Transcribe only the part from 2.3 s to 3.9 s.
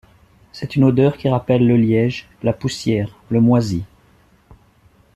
la poussière, le moisi.